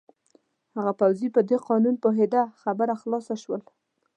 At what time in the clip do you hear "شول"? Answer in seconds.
3.43-3.61